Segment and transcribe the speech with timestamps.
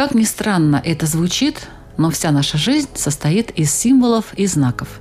[0.00, 1.68] Как ни странно это звучит,
[1.98, 4.98] но вся наша жизнь состоит из символов и знаков.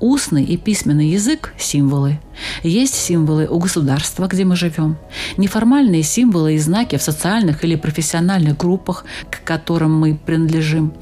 [0.00, 2.20] Устный и письменный язык– символы.
[2.62, 4.98] Есть символы у государства, где мы живем.
[5.38, 10.92] Неформальные символы и знаки в социальных или профессиональных группах, к которым мы принадлежим.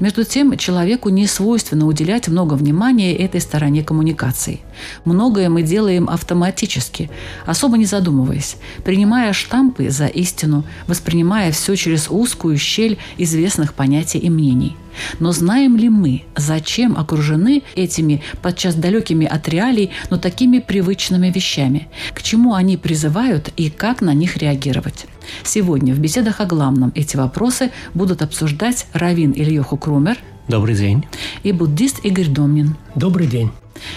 [0.00, 4.60] Между тем, человеку не свойственно уделять много внимания этой стороне коммуникации.
[5.04, 7.10] Многое мы делаем автоматически,
[7.46, 14.30] особо не задумываясь, принимая штампы за истину, воспринимая все через узкую щель известных понятий и
[14.30, 14.76] мнений.
[15.18, 21.88] Но знаем ли мы, зачем окружены этими подчас далекими от реалий, но такими привычными вещами?
[22.14, 25.06] К чему они призывают и как на них реагировать?
[25.44, 31.04] Сегодня в беседах о главном эти вопросы будут обсуждать Равин Ильёху Крумер Добрый день.
[31.42, 32.76] и буддист Игорь Домнин.
[32.94, 33.50] Добрый день.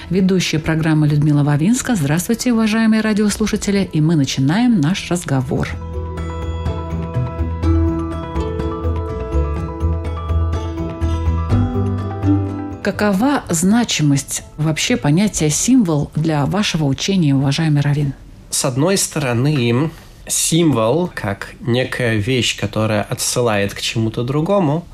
[0.09, 1.95] Ведущая программа Людмила Вавинска.
[1.95, 3.89] Здравствуйте, уважаемые радиослушатели.
[3.93, 5.69] И мы начинаем наш разговор.
[12.83, 18.13] Какова значимость вообще понятия символ для вашего учения, уважаемый Равин?
[18.49, 19.91] С одной стороны,
[20.29, 24.85] символ, как некая вещь, которая отсылает к чему-то другому,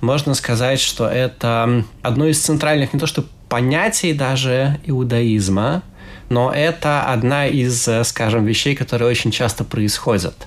[0.00, 5.82] можно сказать, что это одно из центральных не то что понятий даже иудаизма,
[6.28, 10.46] но это одна из, э, скажем, вещей, которые очень часто происходят.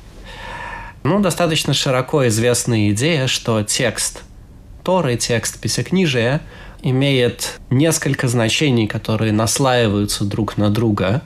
[1.04, 4.24] Ну, достаточно широко известная идея, что текст
[4.84, 6.42] Торы, текст Писекнижия
[6.84, 11.22] имеет несколько значений, которые наслаиваются друг на друга.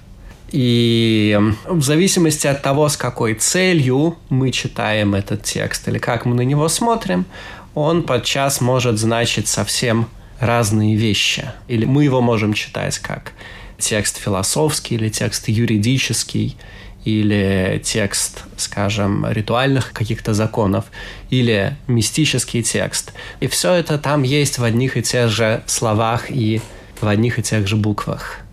[0.52, 6.36] И в зависимости от того, с какой целью мы читаем этот текст или как мы
[6.36, 7.26] на него смотрим,
[7.74, 10.08] он подчас может значить совсем
[10.40, 11.52] разные вещи.
[11.68, 13.34] Или мы его можем читать как
[13.78, 16.58] текст философский или текст юридический,
[17.04, 20.86] или текст, скажем, ритуальных каких-то законов,
[21.30, 23.14] или мистический текст.
[23.40, 26.62] И все это там есть в одних и тех же словах и
[27.00, 28.45] в одних и тех же буквах.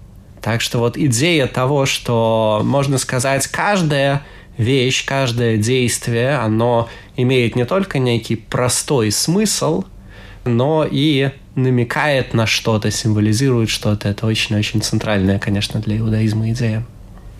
[0.42, 4.22] Так что вот идея того, что можно сказать, каждая
[4.58, 9.84] вещь, каждое действие, оно имеет не только некий простой смысл,
[10.44, 14.08] но и намекает на что-то, символизирует что-то.
[14.08, 16.84] Это очень-очень центральная, конечно, для иудаизма идея.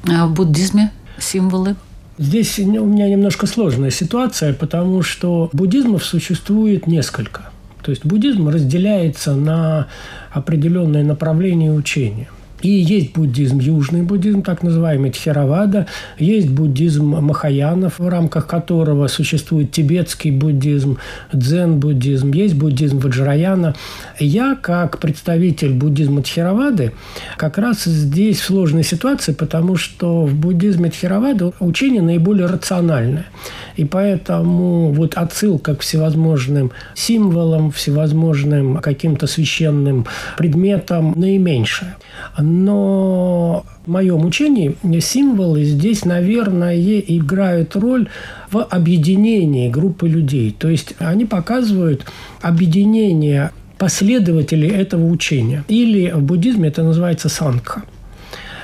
[0.08, 1.74] А в буддизме символы?
[2.18, 7.50] Здесь у меня немножко сложная ситуация, потому что буддизмов существует несколько.
[7.82, 9.88] То есть буддизм разделяется на
[10.30, 12.28] определенные направления учения.
[12.62, 15.86] И есть буддизм, южный буддизм, так называемый Тхеравада,
[16.18, 20.98] есть буддизм Махаянов, в рамках которого существует тибетский буддизм,
[21.32, 23.74] дзен-буддизм, есть буддизм Ваджраяна.
[24.18, 26.92] Я, как представитель буддизма Тхеравады,
[27.36, 33.26] как раз здесь в сложной ситуации, потому что в буддизме Тхеравады учение наиболее рациональное.
[33.76, 40.06] И поэтому вот отсылка к всевозможным символам, всевозможным каким-то священным
[40.38, 41.96] предметам наименьшая.
[42.54, 48.08] Но в моем учении символы здесь, наверное, играют роль
[48.50, 50.54] в объединении группы людей.
[50.56, 52.04] То есть они показывают
[52.42, 55.64] объединение последователей этого учения.
[55.68, 57.84] Или в буддизме это называется сангха.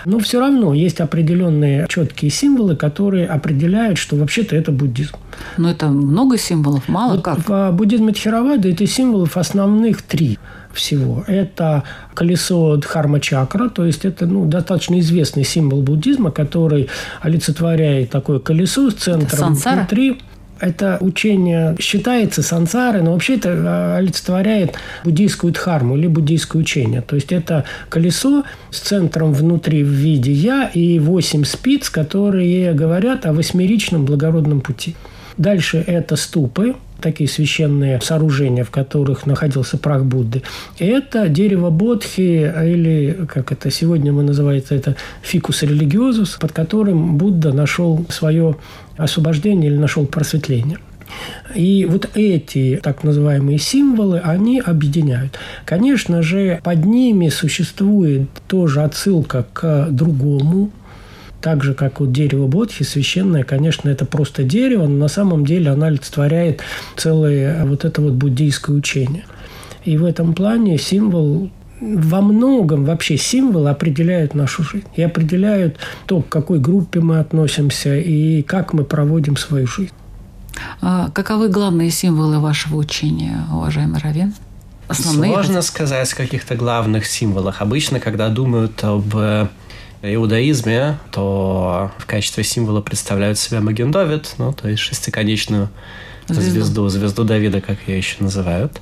[0.04, 5.16] Но все равно есть определенные четкие символы, которые определяют, что вообще-то это буддизм.
[5.56, 7.48] Но это много символов, мало Вот как.
[7.48, 10.38] В буддизме Тхеравады это символов основных три
[10.78, 11.25] всего.
[11.27, 11.83] Это
[12.15, 16.89] колесо Дхарма-чакра, то есть это ну, достаточно известный символ буддизма, который
[17.21, 19.77] олицетворяет такое колесо с центром сансара?
[19.81, 20.19] внутри.
[20.60, 27.01] Это учение считается сансарой, но вообще это э, олицетворяет буддийскую дхарму или буддийское учение.
[27.01, 33.24] То есть это колесо с центром внутри в виде «я» и восемь спиц, которые говорят
[33.24, 34.97] о восьмеричном благородном пути.
[35.36, 40.42] Дальше это ступы, такие священные сооружения, в которых находился прах Будды.
[40.78, 47.16] И это дерево Бодхи, или, как это сегодня мы называется, это фикус религиозус, под которым
[47.16, 48.56] Будда нашел свое
[48.97, 50.78] освобождение или нашел просветление.
[51.54, 55.39] И вот эти так называемые символы, они объединяют.
[55.65, 60.71] Конечно же, под ними существует тоже отсылка к другому
[61.40, 65.70] Так же, как вот дерево Бодхи, священное, конечно, это просто дерево, но на самом деле
[65.70, 66.62] она олицетворяет
[66.96, 69.24] целое вот это вот буддийское учение.
[69.84, 71.50] И в этом плане символ
[71.80, 75.76] во многом вообще символы определяют нашу жизнь и определяют
[76.06, 79.92] то, к какой группе мы относимся и как мы проводим свою жизнь.
[80.80, 84.34] А каковы главные символы вашего учения, уважаемый Равин?
[84.88, 87.60] Основные Сложно сказать о каких-то главных символах.
[87.60, 89.48] Обычно, когда думают об э,
[90.03, 95.68] иудаизме, то в качестве символа представляют себя Магендовит, ну, то есть шестиконечную
[96.28, 96.50] звезду.
[96.50, 98.80] звезду, звезду Давида, как ее еще называют.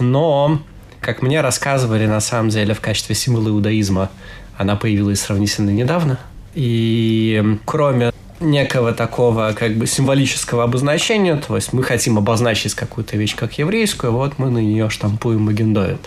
[0.00, 0.60] Но
[1.00, 4.10] как мне рассказывали, на самом деле, в качестве символа иудаизма
[4.56, 6.18] она появилась сравнительно недавно.
[6.54, 13.36] И кроме некого такого как бы символического обозначения, то есть мы хотим обозначить какую-то вещь
[13.36, 16.00] как еврейскую, вот мы на нее штампуем Магендовит.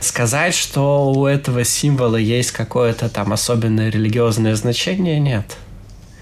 [0.00, 5.56] Сказать, что у этого символа есть какое-то там особенное религиозное значение, нет.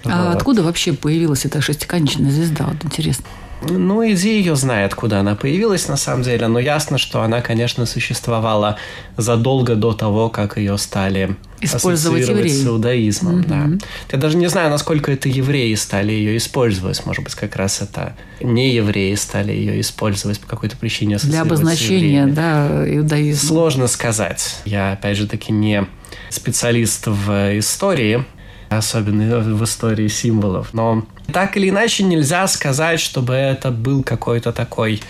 [0.05, 0.37] А вот.
[0.37, 2.65] откуда вообще появилась эта шестиконечная звезда?
[2.65, 3.27] Вот интересно.
[3.69, 7.87] Ну, иди ее знает, откуда она появилась на самом деле, но ясно, что она, конечно,
[7.87, 8.77] существовала
[9.17, 12.49] задолго до того, как ее стали использовать евреи.
[12.49, 13.41] с иудаизмом.
[13.41, 13.77] Mm-hmm.
[13.79, 13.87] Да.
[14.13, 17.05] Я даже не знаю, насколько это евреи стали ее использовать.
[17.05, 21.19] Может быть, как раз это не евреи стали ее использовать по какой-то причине.
[21.19, 23.49] Для обозначения, да, иудаизма.
[23.49, 24.57] Сложно сказать.
[24.65, 25.87] Я, опять же таки, не
[26.31, 28.25] специалист в истории,
[28.71, 30.73] особенно в истории символов.
[30.73, 35.01] Но так или иначе нельзя сказать, чтобы это был какой-то такой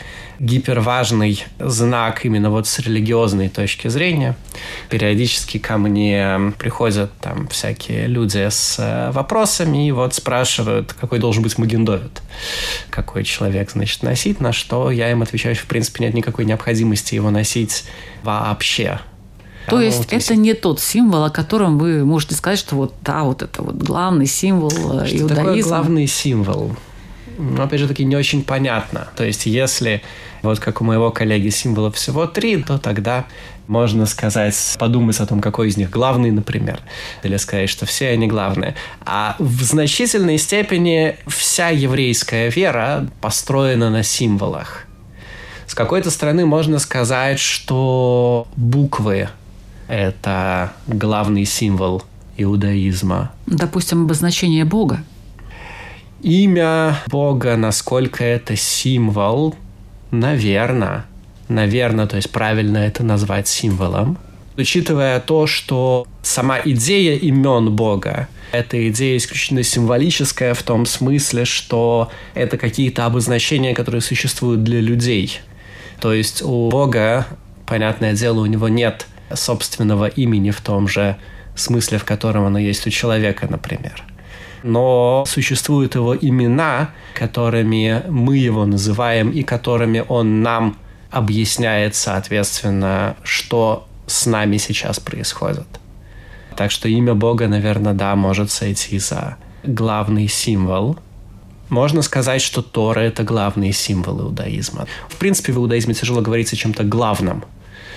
[0.41, 4.37] гиперважный знак именно вот с религиозной точки зрения.
[4.89, 11.43] Периодически ко мне приходят там всякие люди с э, вопросами и вот спрашивают, какой должен
[11.43, 12.23] быть Магендовит,
[12.89, 17.15] какой человек, значит, носить, на что я им отвечаю, что, в принципе, нет никакой необходимости
[17.15, 17.85] его носить
[18.23, 19.01] вообще.
[19.67, 22.95] То а, есть вот это не тот символ, о котором вы можете сказать, что вот
[23.03, 25.35] да, вот это вот главный символ э, что иудаизма.
[25.35, 26.77] Такое главный символ?
[27.39, 29.09] Ну, опять же таки, не очень понятно.
[29.17, 30.03] То есть, если
[30.43, 33.27] вот как у моего коллеги символов всего три, то тогда
[33.67, 36.81] можно сказать, подумать о том, какой из них главный, например,
[37.23, 38.75] или сказать, что все они главные.
[39.07, 44.87] А в значительной степени вся еврейская вера построена на символах.
[45.67, 49.29] С какой-то стороны можно сказать, что буквы
[49.91, 52.03] это главный символ
[52.37, 53.33] иудаизма.
[53.47, 55.03] Допустим, обозначение Бога.
[56.23, 59.57] Имя Бога, насколько это символ,
[60.11, 61.07] наверное,
[61.49, 64.17] наверное, то есть правильно это назвать символом.
[64.57, 72.11] Учитывая то, что сама идея имен Бога эта идея исключительно символическая в том смысле, что
[72.35, 75.41] это какие-то обозначения, которые существуют для людей.
[76.01, 77.27] То есть у Бога,
[77.67, 81.17] понятное дело, у него нет собственного имени в том же
[81.55, 84.03] смысле, в котором оно есть у человека, например.
[84.63, 90.77] Но существуют его имена, которыми мы его называем и которыми он нам
[91.11, 95.67] объясняет, соответственно, что с нами сейчас происходит.
[96.57, 100.99] Так что имя Бога, наверное, да, может сойти за главный символ.
[101.69, 104.87] Можно сказать, что Тора– это главный символ иудаизма.
[105.09, 107.45] В принципе, в иудаизме тяжело говорить о чем-то главном–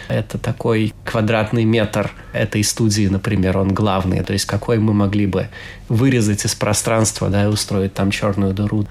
[0.07, 4.23] это такой квадратный метр этой студии, например, он главный.
[4.23, 5.49] То есть какой мы могли бы
[5.89, 8.85] вырезать из пространства, да, и устроить там черную дыру.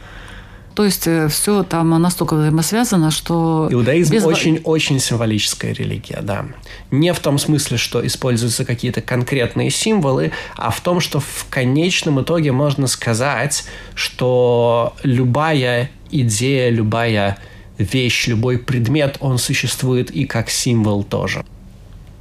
[0.74, 3.68] То есть э, все там настолько взаимосвязано, что...
[3.70, 4.24] Иудаизм без...
[4.24, 6.46] очень-очень символическая религия, да.
[6.90, 12.22] Не в том смысле, что используются какие-то конкретные символы, а в том, что в конечном
[12.22, 13.64] итоге можно сказать,
[13.94, 17.36] что любая идея, любая
[17.82, 21.44] вещь, любой предмет, он существует и как символ тоже.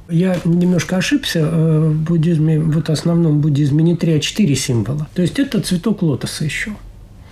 [0.08, 1.40] Я немножко ошибся.
[1.40, 5.08] Э, в буддизме, вот основном буддизме не три, а четыре символа.
[5.14, 6.72] То есть это цветок лотоса еще.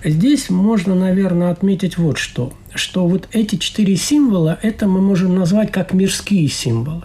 [0.02, 2.54] Здесь можно, наверное, отметить вот что.
[2.75, 7.04] Что вот эти четыре символа, это мы можем назвать как мирские символы.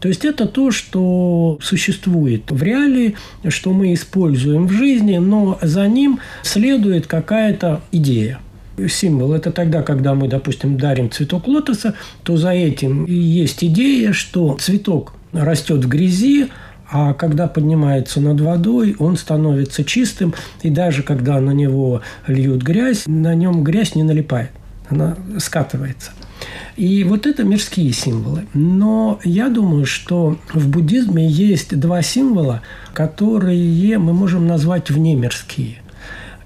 [0.00, 3.14] То есть это то, что существует в реалии,
[3.48, 8.40] что мы используем в жизни, но за ним следует какая-то идея
[8.88, 9.32] символ.
[9.32, 15.12] Это тогда, когда мы, допустим, дарим цветок лотоса, то за этим есть идея, что цветок
[15.32, 16.48] растет в грязи,
[16.90, 23.04] а когда поднимается над водой, он становится чистым, и даже когда на него льют грязь,
[23.06, 24.50] на нем грязь не налипает,
[24.88, 26.12] она скатывается.
[26.76, 28.46] И вот это мирские символы.
[28.52, 32.62] Но я думаю, что в буддизме есть два символа,
[32.92, 35.78] которые мы можем назвать внемирские.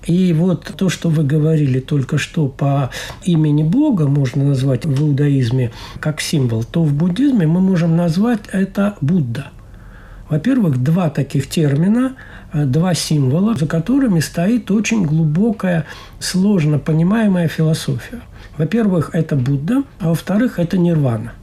[0.09, 2.91] И вот то, что вы говорили только что по
[3.25, 8.97] имени Бога, можно назвать в иудаизме как символ, то в буддизме мы можем назвать это
[9.03, 9.49] Будда.
[10.31, 12.17] Во-первых, два таких термина,
[12.55, 15.85] э, два символа, за которыми стоит очень глубокая,
[16.21, 18.23] сложно понимаемая философия.
[18.57, 21.35] Во-первых, это Будда, а во-вторых, это нирвана.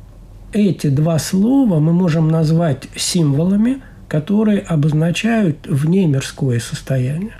[0.54, 7.34] Эти два слова мы можем назвать символами, которые обозначают внемирское состояние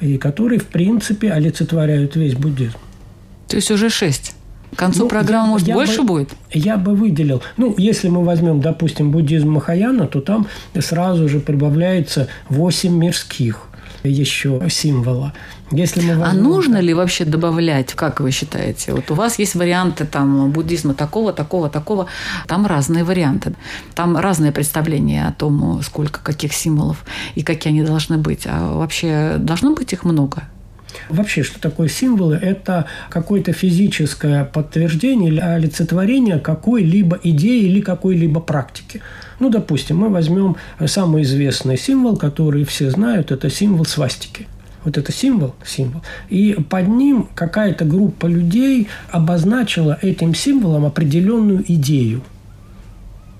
[0.00, 2.76] и которые, в принципе, олицетворяют весь буддизм.
[3.48, 4.34] То есть уже шесть.
[4.74, 6.30] К концу Ну, программы, может, я больше бы- будет?
[6.50, 10.48] Я бы выделил, ну, если мы возьмем, допустим, буддизм Махаяна, то там
[10.80, 13.62] сразу же прибавляется 8 мирских
[14.08, 15.32] еще символа.
[15.72, 18.92] Если мы А возьмем- нужно ли вообще добавлять, как вы считаете?
[18.92, 22.06] Вот у вас есть варианты там буддизма такого, такого, такого.
[22.46, 23.54] Там разные варианты.
[23.94, 28.46] Там разные представления о том, сколько каких символов и какие они должны быть.
[28.46, 30.42] А вообще должно быть их много?
[31.10, 32.36] Вообще, что такое символы?
[32.36, 39.02] Это какое-то физическое подтверждение или олицетворение какой-либо идеи или какой-либо практики.
[39.38, 44.46] Ну, допустим, мы возьмем самый известный символ, который все знают, это символ свастики.
[44.84, 46.02] Вот это символ, символ.
[46.28, 52.22] И под ним какая-то группа людей обозначила этим символом определенную идею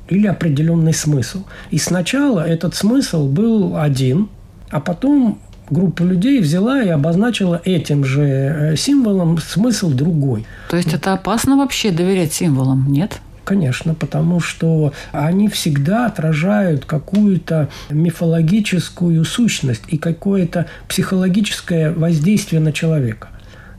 [0.09, 1.45] или определенный смысл.
[1.71, 4.29] И сначала этот смысл был один,
[4.71, 5.39] а потом
[5.71, 10.47] группа людей взяла и обозначила этим же э, символом смысл другой.
[10.69, 13.21] То есть это опасно вообще доверять символам, нет?
[13.47, 23.29] Конечно, потому что они всегда отражают какую-то мифологическую сущность и какое-то психологическое воздействие на человека.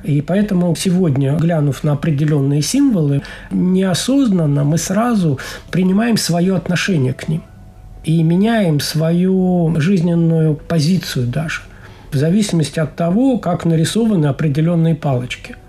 [0.05, 5.37] И поэтому сегодня, глянув на определенные символы, неосознанно мы сразу
[5.69, 7.43] принимаем свое отношение к ним
[8.05, 11.63] и меняем свою жизненную позицию даже
[12.13, 15.57] в зависимости от того, как нарисованы определенные палочки–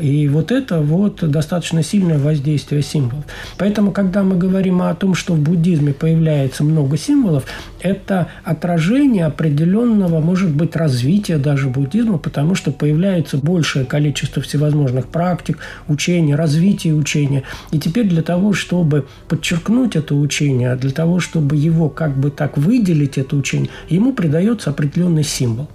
[0.00, 3.24] и вот это вот достаточно сильное воздействие символов.
[3.58, 7.44] Поэтому, когда мы говорим о том, что в буддизме появляется много символов,
[7.80, 15.58] это отражение определенного, может быть, развития даже буддизма, потому что появляется большее количество всевозможных практик,
[15.88, 17.42] учений, развития учения.
[17.70, 22.56] И теперь для того, чтобы подчеркнуть это учение, для того, чтобы его как бы так
[22.56, 25.68] выделить, это учение, ему придается определенный символ.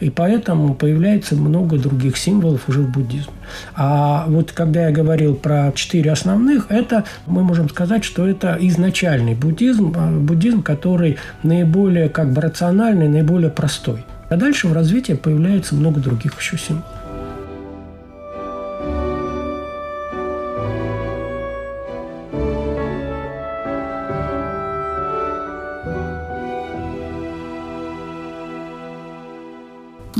[0.00, 3.32] И поэтому появляется много других символов уже в буддизме.
[3.74, 9.34] А вот когда я говорил про четыре основных, это мы можем сказать, что это изначальный
[9.34, 14.04] буддизм, э, буддизм, который наиболее как бы рациональный, наиболее простой.
[14.28, 16.93] А дальше в развитии появляется много других еще символов.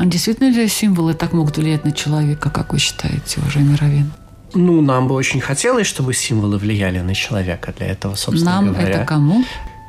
[0.04, 4.12] А действительно ли символы так могут влиять на человека, как вы считаете, уважаемый Равин?
[4.52, 7.72] Ну, нам бы очень хотелось, чтобы символы влияли на человека.
[7.78, 8.86] Для этого, собственно Нам говоря.
[8.86, 9.42] это кому?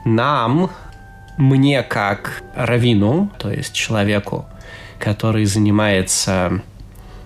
[0.06, 0.72] Нам,
[1.38, 4.46] мне как равину, то есть человеку,
[5.00, 6.62] который занимается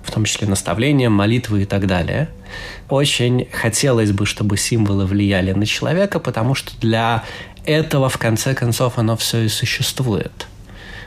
[0.02, 2.28] в том числе наставлением, молитвой и так далее,
[2.90, 7.24] очень хотелось бы, чтобы символы влияли на человека, потому что для
[7.66, 10.48] этого, в конце концов, оно все и существует.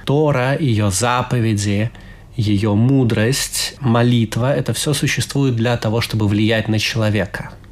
[0.04, 1.90] Тора, ее заповеди,
[2.36, 7.52] ее мудрость, молитва– это все существует для того, чтобы влиять на человека–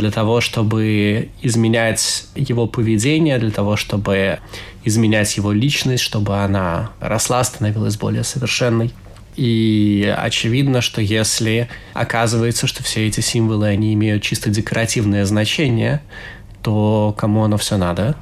[0.00, 4.38] для того, чтобы изменять его поведение, для того, чтобы
[4.82, 8.92] изменять его личность, чтобы она росла, становилась более совершенной.
[9.36, 16.00] И очевидно, что если оказывается, что все эти символы, они имеют чисто декоративное значение,
[16.62, 18.16] то кому оно все надо?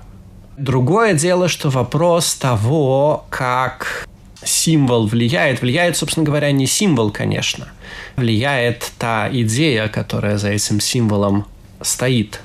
[0.59, 4.09] Другое дело, что вопрос того, как
[4.43, 7.69] символ влияет, влияет, собственно говоря, не символ, конечно.
[8.17, 11.47] Влияет та идея, которая за этим символом
[11.81, 12.41] стоит.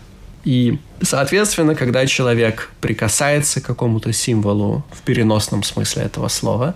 [0.46, 6.76] И, соответственно, когда человек прикасается к какому-то символу в переносном смысле этого слова,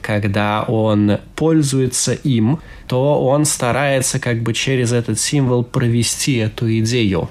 [0.00, 2.58] когда он пользуется им,
[2.88, 7.28] то он старается как бы через этот символ провести эту идею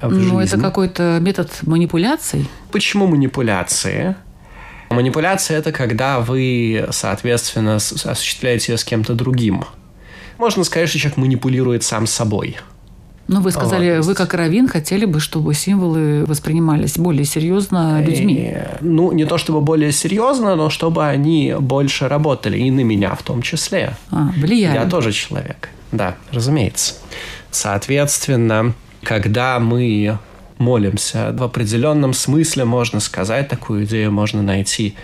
[0.00, 0.54] в Ну, жизнь.
[0.54, 2.48] это какой-то метод манипуляций.
[2.72, 4.14] Почему манипуляции?
[4.90, 9.64] Манипуляция– это когда вы, соответственно, осуществляете ее с кем-то другим.
[10.38, 12.56] Можно сказать, что человек манипулирует сам собой.
[13.28, 14.06] Ну, вы сказали, Вот.
[14.06, 18.54] вы как раввин хотели бы, чтобы символы воспринимались более серьезно людьми.
[18.56, 23.14] И, ну, не то чтобы более серьезно, но чтобы они больше работали, и на меня
[23.14, 23.94] в том числе.
[24.10, 24.74] А, влияли.
[24.74, 25.68] Я тоже человек.
[25.92, 26.94] Да, разумеется.
[27.52, 30.18] Соответственно, когда мы
[30.58, 34.94] молимся, в определенном смысле можно сказать, такую идею можно найти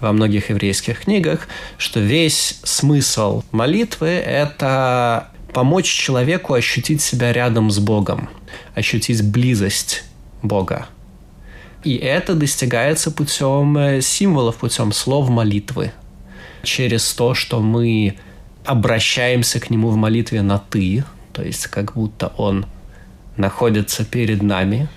[0.00, 7.78] во многих еврейских книгах, что весь смысл молитвы– это помочь человеку ощутить себя рядом с
[7.78, 8.28] Богом,
[8.74, 10.04] ощутить близость
[10.42, 10.86] Бога.
[11.84, 15.92] И это достигается путем э, символов, путем слов молитвы.
[16.62, 18.16] Через то, что мы
[18.64, 22.66] обращаемся к нему в молитве на «ты», то есть как будто он
[23.36, 24.88] находится перед нами,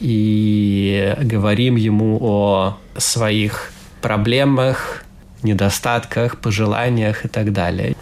[0.00, 5.04] и говорим ему о своих проблемах,
[5.42, 7.96] недостатках, пожеланиях и так далее.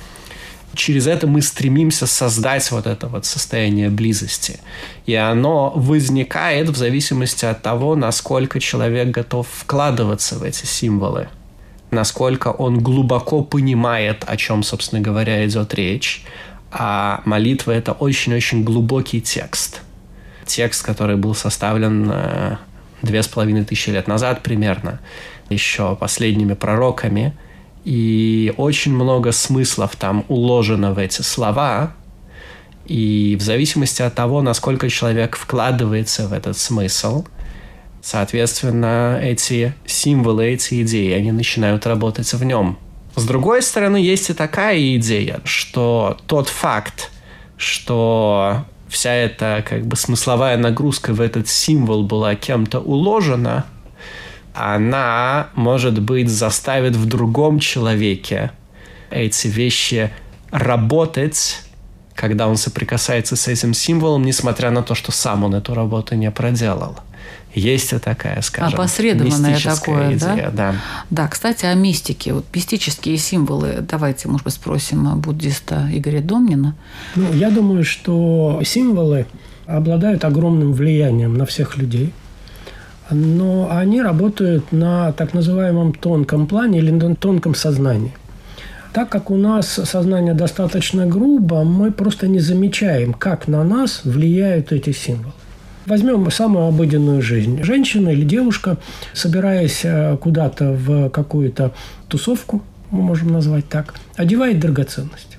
[0.74, 4.60] Через это мы стремимся создать вот это вот состояние близости.
[5.06, 11.28] И оно возникает в зависимости от того, насколько человек готов вкладываться в эти символы
[11.90, 16.24] насколько он глубоко понимает, о чем, собственно говоря, идет речь.
[16.70, 19.82] А молитва– это очень-очень глубокий текст.
[20.44, 22.56] Текст, который был составлен э,
[23.02, 25.00] две с половиной тысячи лет назад примерно,
[25.48, 27.36] еще последними пророками.
[27.84, 31.94] И очень много смыслов там уложено в эти слова.
[32.84, 37.26] И в зависимости от того, насколько человек вкладывается в этот смысл–
[38.06, 42.78] Соответственно, эти символы, эти идеи, они начинают работать в нем.
[43.16, 47.10] С другой стороны, есть и такая идея, что тот факт,
[47.56, 53.64] что вся эта как бы смысловая нагрузка в этот символ была кем-то уложена,
[54.52, 58.52] она, может быть, заставит в другом человеке
[59.10, 60.10] эти вещи
[60.50, 61.62] работать,
[62.14, 66.30] когда он соприкасается с этим символом, несмотря на то, что сам он эту работу не
[66.30, 66.98] проделал.
[67.56, 70.72] Есть такая, скажем, Опосредованное такое, идея, да?
[70.72, 70.74] да?
[71.08, 72.34] Да, кстати, о мистике.
[72.34, 73.78] Вот мистические символы.
[73.80, 76.74] Давайте, может быть, спросим буддиста Игоря Домнина.
[77.14, 79.24] Ну, я думаю, что символы
[79.64, 82.12] обладают огромным влиянием на всех людей.
[83.10, 88.12] Но они работают на так называемом тонком плане или на тонком сознании.
[88.92, 94.72] Так как у нас сознание достаточно грубо, мы просто не замечаем, как на нас влияют
[94.72, 95.32] эти символы.
[95.86, 97.62] Возьмем самую обыденную жизнь.
[97.62, 98.78] Женщина или девушка,
[99.12, 101.72] собираясь э, куда-то в какую-то
[102.08, 105.38] тусовку, мы можем назвать так, одевает драгоценности.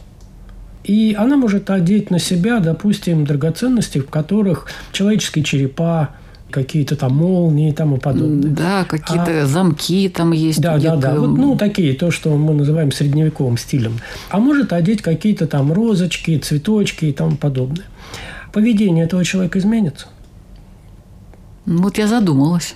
[0.83, 6.11] И она может одеть на себя, допустим, драгоценности, в которых человеческие черепа,
[6.49, 8.49] какие-то там молнии и тому подобное.
[8.49, 10.61] Да, какие-то а, замки там есть.
[10.61, 11.15] Да, да, да.
[11.15, 13.99] Вот, ну, такие, то, что мы называем средневековым стилем.
[14.29, 17.85] А может одеть какие-то там розочки, цветочки и тому подобное.
[18.53, 20.07] Поведение этого человека изменится.
[21.67, 22.75] Вот я задумалась.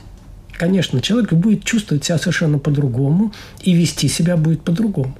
[0.51, 5.15] Конечно, человек будет чувствовать себя совершенно по-другому и вести себя будет по-другому.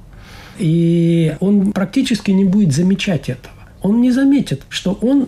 [0.58, 3.54] И он практически не будет замечать этого.
[3.80, 5.26] Он не заметит, что он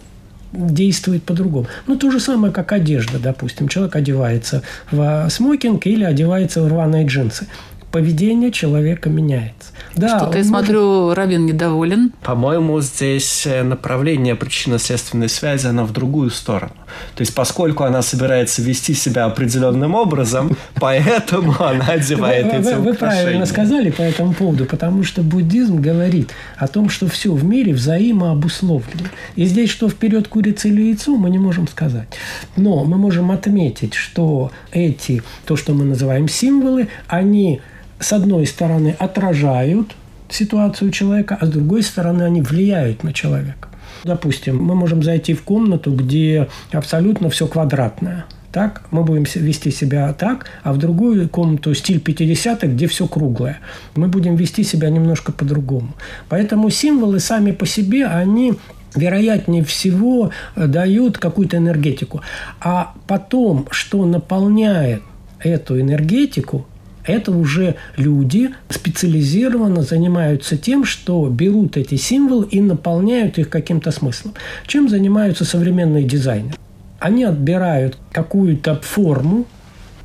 [0.52, 1.66] действует по-другому.
[1.86, 3.66] Ну, то же самое, как одежда, допустим.
[3.66, 7.48] Человек одевается в смокинг или одевается в рваные джинсы
[7.94, 9.70] поведение человека меняется.
[9.94, 10.48] Да, Что-то, я может...
[10.48, 12.10] смотрю, Равин недоволен.
[12.24, 16.72] По-моему, здесь э, направление причинно-следственной связи, она в другую сторону.
[17.14, 23.46] То есть, поскольку она собирается вести себя определенным образом, поэтому она одевает эти Вы правильно
[23.46, 29.06] сказали по этому поводу, потому что буддизм говорит о том, что все в мире взаимообусловлено.
[29.36, 32.08] И здесь, что вперед курица или яйцо, мы не можем сказать.
[32.56, 37.60] Но мы можем отметить, что эти, то, что мы называем символы, они
[38.04, 39.96] с одной стороны, отражают
[40.28, 43.68] ситуацию человека, а с другой стороны, они влияют на человека.
[44.04, 48.26] Допустим, мы можем зайти в комнату, где абсолютно все квадратное.
[48.52, 53.58] Так, мы будем вести себя так, а в другую комнату стиль 50-х, где все круглое.
[53.96, 55.94] Мы будем вести себя немножко по-другому.
[56.28, 58.54] Поэтому символы сами по себе, они
[58.94, 62.20] вероятнее всего дают какую-то энергетику.
[62.60, 65.02] А потом, что наполняет
[65.40, 66.66] эту энергетику,
[67.06, 74.34] это уже люди специализированно занимаются тем, что берут эти символы и наполняют их каким-то смыслом.
[74.66, 76.56] Чем занимаются современные дизайнеры?
[76.98, 79.46] Они отбирают какую-то форму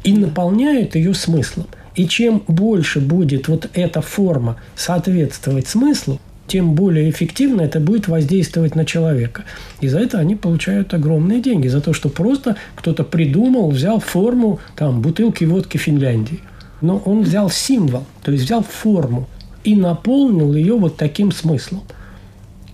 [0.03, 1.67] и наполняют ее смыслом.
[1.95, 8.75] И чем больше будет вот эта форма соответствовать смыслу, тем более эффективно это будет воздействовать
[8.75, 9.43] на человека.
[9.81, 11.67] И за это они получают огромные деньги.
[11.67, 16.39] За то, что просто кто-то придумал, взял форму там, бутылки водки Финляндии
[16.81, 19.27] но он взял символ, то есть взял форму
[19.63, 21.81] и наполнил ее вот таким смыслом.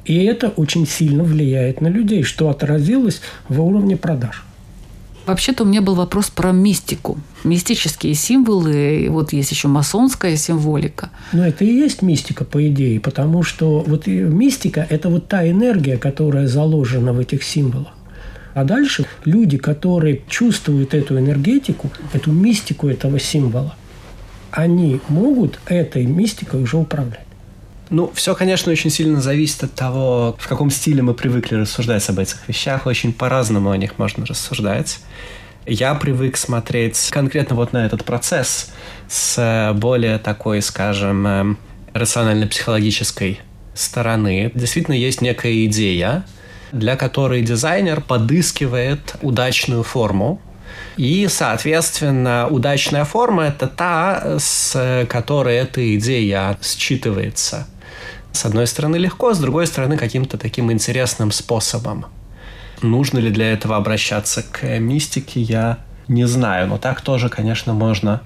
[0.05, 4.45] И это очень сильно влияет на людей, что отразилось в уровне продаж.
[5.25, 7.17] Вообще-то у меня был вопрос про мистику.
[7.43, 11.09] Мистические символы, вот есть еще масонская символика.
[11.33, 15.97] Но это и есть мистика, по идее, потому что вот мистика– это вот та энергия,
[15.97, 17.93] которая заложена в этих символах.
[18.53, 23.75] А дальше люди, которые чувствуют эту энергетику, эту мистику этого символа,
[24.55, 27.19] они могут этой мистикой уже управлять.
[27.91, 32.17] Ну, все, конечно, очень сильно зависит от того, в каком стиле мы привыкли рассуждать об
[32.17, 32.87] этих вещах.
[32.87, 34.99] Очень по-разному о них можно рассуждать.
[35.67, 38.71] Я привык смотреть конкретно вот на этот процесс
[39.07, 41.57] с более такой, скажем, эм,
[41.93, 43.39] рационально-психологической
[43.73, 44.51] стороны.
[44.55, 46.23] Действительно есть некая идея,
[46.71, 50.41] для которой дизайнер подыскивает удачную форму,
[50.97, 57.65] и, соответственно, удачная форма– это та, с которой эта идея считывается.
[58.31, 62.05] С одной стороны легко, с другой стороны каким-то таким интересным способом.
[62.81, 68.21] Нужно ли для этого обращаться к мистике, я не знаю, но так тоже, конечно, можно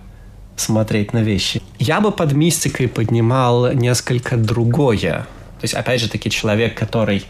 [0.56, 1.62] смотреть на вещи.
[1.78, 5.28] Я бы под мистикой поднимал несколько другое.
[5.60, 7.26] То есть, опять же таки, человек, который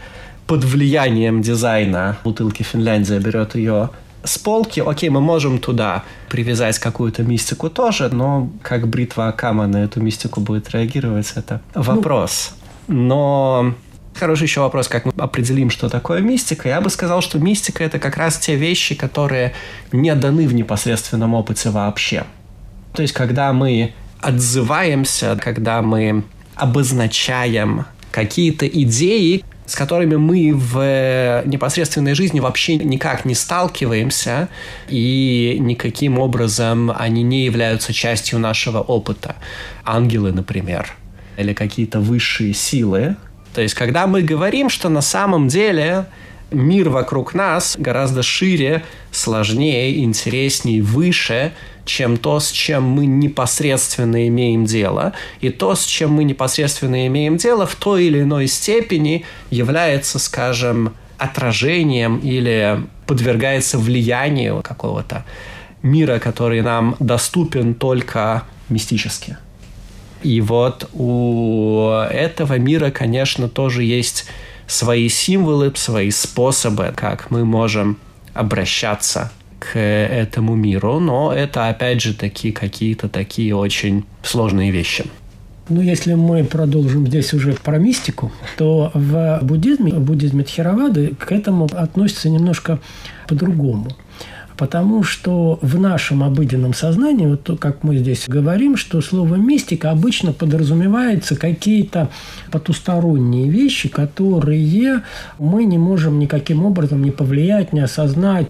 [0.46, 3.90] под влиянием дизайна бутылки Финляндия берет ее
[4.22, 9.78] с полки, окей, мы можем туда привязать какую-то мистику тоже, но как бритва Акама на
[9.78, 12.54] эту мистику будет реагировать, это вопрос.
[12.86, 13.74] Но
[14.14, 16.68] Хороший еще вопрос, как мы определим, что такое мистика.
[16.68, 19.54] Я бы сказал, что мистика– это как раз те вещи, которые
[19.92, 22.24] не даны в непосредственном опыте вообще.
[22.92, 32.14] То есть, когда мы отзываемся, когда мы обозначаем какие-то идеи, с которыми мы в непосредственной
[32.14, 34.48] жизни вообще никак не сталкиваемся,
[34.88, 39.36] и никаким образом они не являются частью нашего опыта.
[39.84, 40.88] Ангелы, например,
[41.36, 43.14] или какие-то высшие силы.
[43.54, 46.06] То есть, когда мы говорим, что на самом деле
[46.50, 51.52] мир вокруг нас гораздо шире, сложнее, интереснее, выше,
[51.84, 55.12] чем то, с чем мы непосредственно имеем дело.
[55.40, 60.94] И то, с чем мы непосредственно имеем дело, в той или иной степени является, скажем,
[61.18, 65.24] отражением или подвергается влиянию какого-то
[65.82, 69.36] мира, который нам доступен только мистически.
[70.22, 74.26] И вот у этого мира, конечно, тоже есть
[74.66, 77.98] свои символы, свои способы, как мы можем
[78.34, 85.04] обращаться к этому миру, но это опять же таки какие-то такие очень сложные вещи.
[85.68, 91.30] Ну, если мы продолжим здесь уже про мистику, то в буддизме, в буддизме Тхеравады к
[91.30, 92.80] этому относится немножко
[93.28, 93.92] по-другому.
[94.56, 99.90] Потому что в нашем обыденном сознании, вот то, как мы здесь говорим, что слово «мистика»
[99.90, 102.10] обычно подразумевается какие-то
[102.50, 105.02] потусторонние вещи, которые
[105.38, 108.48] мы не можем никаким образом не повлиять, не осознать.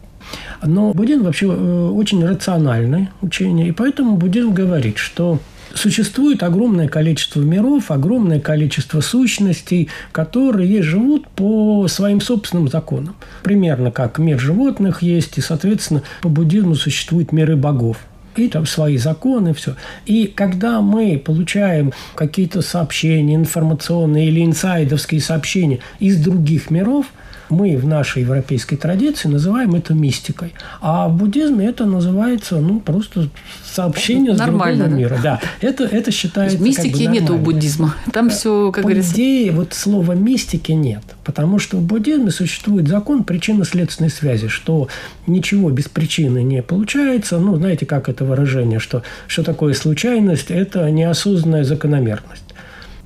[0.62, 5.38] Но буддизм вообще э, очень рациональное учение, и поэтому буддизм говорит, что
[5.74, 13.14] Существует огромное количество миров, огромное количество сущностей, которые живут по своим собственным законам.
[13.42, 17.98] Примерно как мир животных есть, и, соответственно, по буддизму существуют миры богов
[18.36, 19.74] и там свои законы, все.
[20.06, 27.06] И когда мы получаем какие-то сообщения информационные или инсайдовские сообщения из других миров–
[27.50, 30.54] мы в нашей европейской традиции называем это мистикой.
[30.80, 33.28] А в буддизме это называется, ну, просто
[33.64, 34.96] сообщение Нормально, с другого да?
[34.96, 35.20] мира.
[35.22, 37.94] Да, это, это считается Мистики как бы нет у буддизма.
[38.12, 39.14] Там все, как По говорится...
[39.14, 41.02] идее, вот слова мистики нет.
[41.24, 44.88] Потому что в буддизме существует закон причинно-следственной связи, что
[45.26, 47.38] ничего без причины не получается.
[47.38, 52.44] Ну, знаете, как это выражение, что, что такое случайность– это неосознанная закономерность.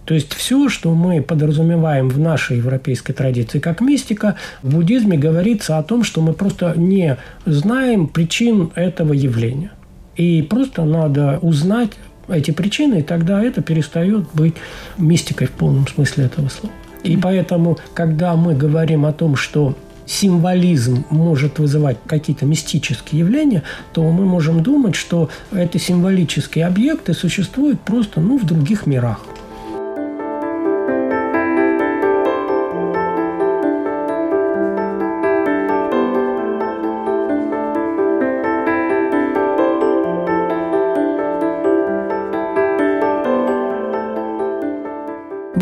[0.05, 5.79] То есть все, что мы подразумеваем в нашей европейской традиции как мистика, в буддизме говорится
[5.79, 9.73] о том, что мы просто не знаем причин этого явления.
[10.17, 11.90] И просто надо узнать
[12.29, 14.55] эти причины, и тогда это перестает быть
[14.97, 16.75] мистикой в полном смысле этого слова.
[17.03, 23.62] И поэтому, когда мы говорим о том, что символизм может вызывать какие-то мистические явления,
[23.93, 29.21] то мы можем думать, что эти символические объекты существуют просто ну, в других мирах.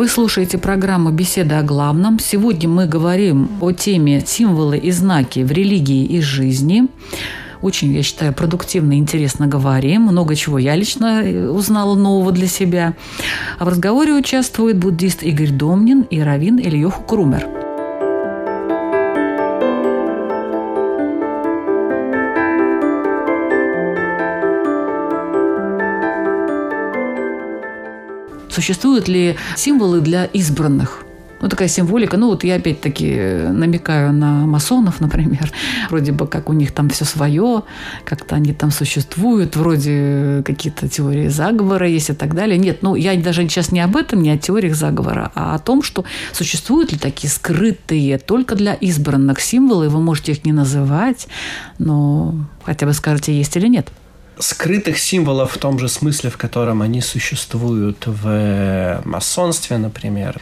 [0.02, 2.18] Вы слушаете программу «Беседа о главном».
[2.18, 6.88] Сегодня мы говорим о теме «Символы и знаки в религии и жизни».
[7.60, 10.02] Очень, я считаю, продуктивно и интересно говорим.
[10.02, 12.94] Много чего я лично э, узнала нового для себя.
[13.60, 17.61] А в разговоре участвует буддист Игорь Домнин и раввин Ильёху Крумер.
[28.52, 31.04] Существуют ли символы для избранных?
[31.40, 32.16] Ну, такая символика.
[32.18, 33.16] Ну, вот я опять-таки
[33.50, 35.50] намекаю на масонов, например.
[35.88, 37.62] Вроде бы как у них там все свое,
[38.04, 42.58] как-то они там существуют, вроде какие-то теории заговора есть и так далее.
[42.58, 45.82] Нет, ну, я даже сейчас не об этом, не о теориях заговора, а о том,
[45.82, 51.26] что существуют ли такие скрытые только для избранных символы, вы можете их не называть,
[51.78, 52.34] но
[52.64, 53.90] хотя бы скажете, есть или нет
[54.38, 60.40] скрытых символов в том же смысле, в котором они существуют в масонстве, например,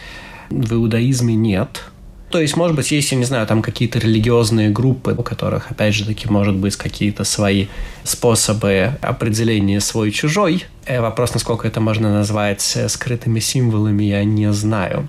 [0.50, 1.84] в иудаизме нет.
[2.30, 5.94] То есть, может быть, есть, я не знаю, там какие-то религиозные группы, у которых, опять
[5.94, 7.66] же таки, может быть, какие-то свои
[8.04, 10.64] способы определения свой-чужой.
[10.86, 15.08] Э, вопрос, насколько это можно назвать скрытыми символами, я не знаю.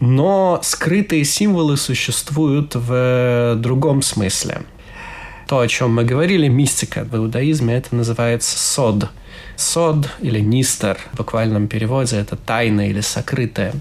[0.00, 4.62] Но скрытые символы существуют в другом смысле.
[5.50, 9.08] То, о чем мы говорили, мистика в иудаизме, это называется сод.
[9.56, 13.74] Сод или нистер в буквальном переводе это тайна или сокрытое.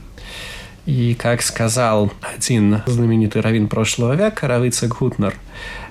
[0.88, 5.36] И как сказал один знаменитый раввин прошлого века, Равица Гутнер,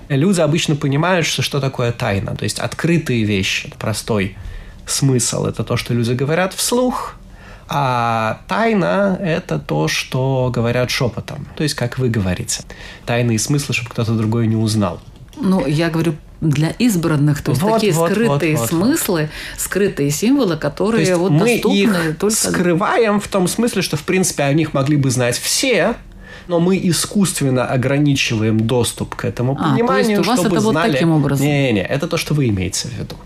[0.08, 4.36] люди обычно понимают, что, что такое тайна, то есть открытые вещи, простой
[4.84, 5.46] смысл.
[5.46, 7.14] Это то, что люди говорят вслух,
[7.68, 12.64] а тайна– это то, что говорят шепотом, то есть как вы говорите.
[13.06, 15.00] Тайные смыслы, чтобы кто-то другой не узнал.
[15.40, 19.61] Ну, я говорю для избранных, то есть вот, такие вот, скрытые вот, вот, смыслы, вот.
[19.61, 22.37] скрытые символы, которые то есть вот мы доступны их только...
[22.37, 25.96] скрываем в том смысле, что в принципе о них могли бы знать все,
[26.46, 30.70] но мы искусственно ограничиваем доступ к этому а, пониманию, то есть у вас чтобы это
[30.70, 30.87] знали...
[30.87, 31.46] вот таким образом?
[31.46, 33.16] Не-не, это то, что вы имеете в виду.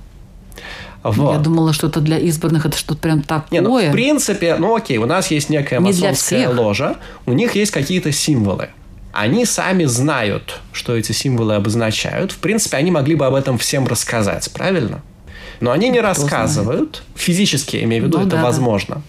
[1.02, 1.32] Вот.
[1.32, 3.60] Я думала, что это для избранных, это что-то прям такое.
[3.60, 6.96] Не, ну, в принципе, ну окей, у нас есть некая Не масонская ложа,
[7.26, 8.70] у них есть какие-то символы
[9.12, 12.32] они сами знают, что эти символы обозначают.
[12.32, 15.02] В принципе, они могли бы об этом всем рассказать, правильно?
[15.60, 17.02] Но они не рассказывают.
[17.14, 19.02] Физически, я имею в виду, ну, это да, возможно.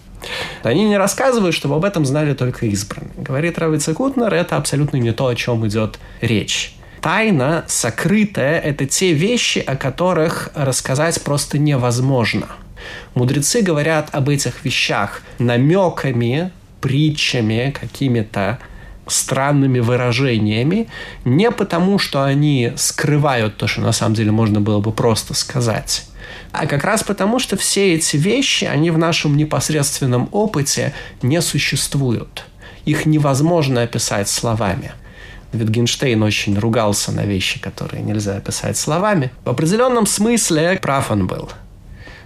[0.62, 3.12] Они не рассказывают, чтобы об этом знали только избранные.
[3.16, 6.74] Говорит Равица Кутнер, это абсолютно не то, о чем идет речь.
[7.00, 12.48] Тайна, сокрытая, это те вещи, о которых рассказать просто невозможно.
[13.14, 18.58] Мудрецы говорят об этих вещах намеками, притчами, какими-то
[19.06, 20.88] странными выражениями,
[21.24, 26.06] не потому, что они скрывают то, что на самом деле можно было бы просто сказать,
[26.52, 32.44] а как раз потому, что все эти вещи, они в нашем непосредственном опыте не существуют.
[32.84, 34.92] Их невозможно описать словами.
[35.52, 39.30] Витгенштейн очень ругался на вещи, которые нельзя описать словами.
[39.44, 41.50] В определенном смысле прав он был–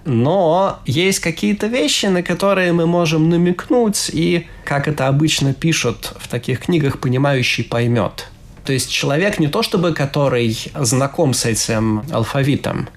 [0.09, 6.29] но есть какие-то вещи, на которые мы можем намекнуть, и, как это обычно пишут в
[6.29, 8.29] таких книгах, понимающий поймет.
[8.65, 12.89] То есть человек не то чтобы который знаком с этим алфавитом,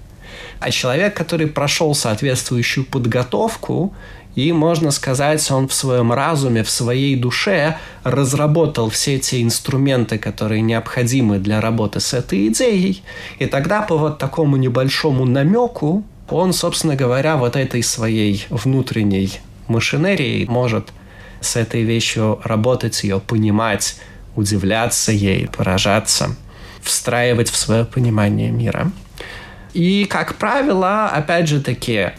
[0.60, 3.94] а человек, который прошел соответствующую подготовку,
[4.36, 10.62] и, можно сказать, он в своем разуме, в своей душе разработал все те инструменты, которые
[10.62, 13.04] необходимы для работы с этой идеей.
[13.40, 20.48] И тогда по вот такому небольшому намеку он, собственно говоря, вот этой своей внутренней машинерией
[20.48, 20.90] может
[21.40, 23.98] с этой вещью работать, ее понимать,
[24.36, 26.36] удивляться ей, поражаться,
[26.82, 28.92] встраивать в свое понимание мира.
[29.74, 32.12] И, как правило, опять же таки,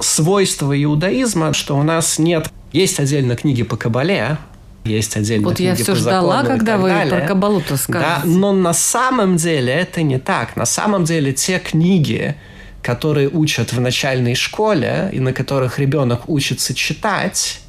[0.00, 2.50] свойство иудаизма, что у нас нет...
[2.72, 4.36] Есть отдельно книги по Кабале,
[4.84, 7.14] есть отдельно Вот книги я все по ждала, когда вы далее.
[7.14, 8.10] про Кабалу-то скажете.
[8.22, 10.54] Да, но на самом деле это не так.
[10.56, 12.36] На самом деле те книги,
[12.82, 17.60] которые учат в начальной школе и на которых ребенок учится читать,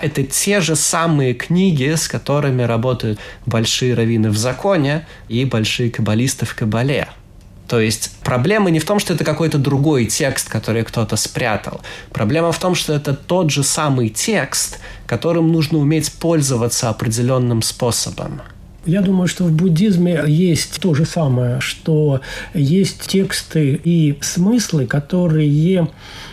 [0.00, 6.44] это те же самые книги, с которыми работают большие раввины в законе и большие каббалисты
[6.44, 7.08] в кабале.
[7.68, 11.80] То есть проблема не в том, что это какой-то другой текст, который кто-то спрятал.
[12.12, 18.42] Проблема в том, что это тот же самый текст, которым нужно уметь пользоваться определенным способом.
[18.86, 22.20] Я думаю, что в буддизме есть то же самое, что
[22.54, 25.88] есть тексты и смыслы, которые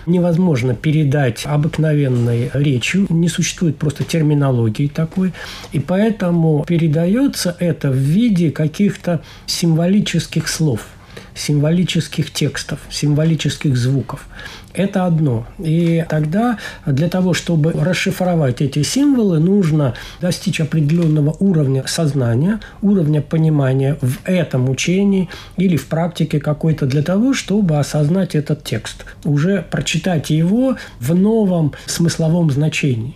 [0.05, 5.33] невозможно передать обыкновенной речью, не существует просто терминологии такой,
[5.71, 10.81] и поэтому передается это в виде каких-то символических слов–
[11.36, 14.28] символических текстов, символических звуков.
[14.73, 15.45] Это одно.
[15.60, 23.97] И тогда для того, чтобы расшифровать эти символы, нужно достичь определенного уровня сознания, уровня понимания
[24.02, 30.32] в этом учении или в практике какой-то для того, чтобы осознать этот текст, уже прочитать
[30.32, 33.15] его в новом смысловом значении.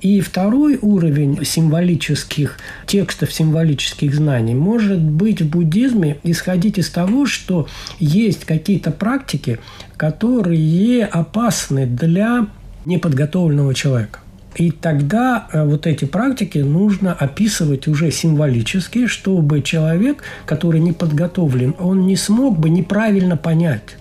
[0.00, 7.68] И второй уровень символических текстов, символических знаний может быть в буддизме исходить из того, что
[7.98, 9.58] есть какие-то практики,
[9.98, 12.46] которые опасны для
[12.86, 14.20] неподготовленного человека.
[14.56, 21.74] И тогда э, вот эти практики нужно описывать уже символически, чтобы человек, который не подготовлен,
[21.78, 23.96] он не смог бы неправильно понять.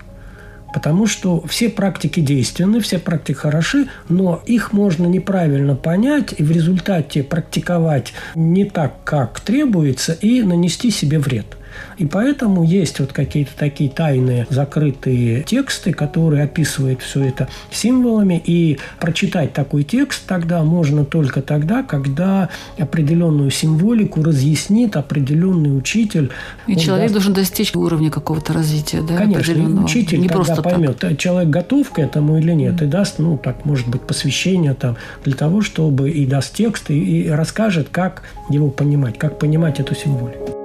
[0.74, 6.52] Потому что все практики действенны, все практики хороши, но их можно неправильно понять и в
[6.52, 11.59] результате практиковать не так, как требуется, и нанести себе вред.
[11.98, 18.42] И поэтому есть вот какие-то такие тайные закрытые тексты, которые описывают все это символами.
[18.46, 26.32] И прочитать такой текст тогда можно только тогда, когда определенную символику разъяснит определенный учитель.
[26.68, 27.14] И человек даст...
[27.14, 29.18] должен достичь уровня какого-то развития, да?
[29.18, 31.18] Конечно, учитель не просто поймет, так.
[31.18, 32.88] человек готов к этому или нет, mm-hmm.
[32.88, 37.24] и даст, ну, так, может быть, посвящение там для того, чтобы и даст текст, и,
[37.24, 40.59] и расскажет, как его понимать, как понимать эту символику.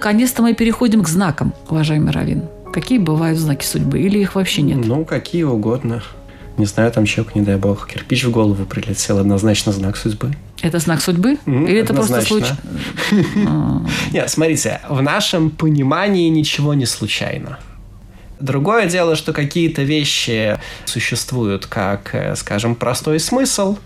[0.00, 2.44] Наконец-то, мы переходим к знакам, уважаемый Равин.
[2.72, 4.00] Какие бывают знаки судьбы?
[4.00, 4.78] Или их вообще нет?
[4.86, 6.02] Ну, какие угодно.
[6.56, 10.34] Не знаю, там человек, не дай бог, кирпич в голову прилетел, однозначно знак судьбы.
[10.62, 11.36] Это знак судьбы?
[11.44, 12.54] Mm, Или это просто случай?
[14.12, 17.58] Нет, смотрите, в нашем понимании ничего не случайно.
[18.40, 23.76] Другое дело, что какие-то вещи существуют как, э, скажем, простой смысл,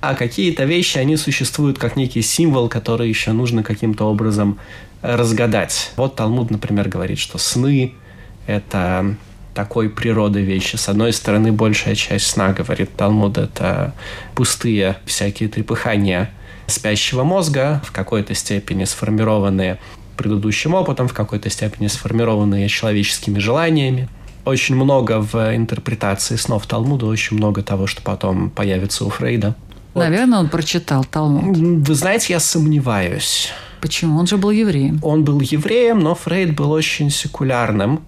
[0.00, 4.58] а какие-то вещи, они существуют как некий символ, который еще нужно каким-то образом
[5.02, 5.92] разгадать.
[5.96, 7.94] Вот Талмуд, например, говорит, что сны–
[8.46, 9.16] это
[9.54, 10.76] такой природы вещи.
[10.76, 13.94] С одной стороны, большая часть сна, говорит Талмуд, это
[14.34, 16.30] пустые всякие трепыхания
[16.66, 19.78] спящего мозга, в какой-то степени сформированные
[20.16, 24.08] предыдущим опытом, в какой-то степени сформированные человеческими желаниями.
[24.44, 29.54] Очень много в интерпретации снов Талмуда, очень много того, что потом появится у Фрейда.
[29.94, 31.56] Наверное, он прочитал Талмуд.
[31.56, 33.50] Вы знаете, я сомневаюсь.
[33.80, 34.18] Почему?
[34.18, 34.98] Он же был евреем.
[35.02, 38.02] Он был евреем, но Фрейд был очень секулярным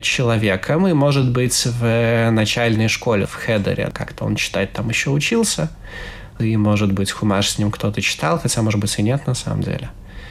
[0.00, 5.70] человеком, и, может быть, в начальной школе в Хедере как-то он читать там еще учился,
[6.38, 9.62] и, может быть, Хумаш с ним кто-то читал, хотя, может быть, и нет на самом
[9.62, 9.90] деле.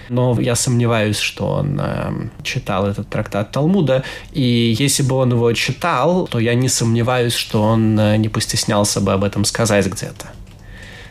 [0.10, 4.04] Но я сомневаюсь, что он э, читал этот трактат Талмуда.
[4.34, 9.00] И если бы он его читал, то я не сомневаюсь, что он э, не постеснялся
[9.00, 10.28] бы об этом сказать где-то.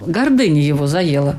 [0.07, 1.37] Гордыня его заела.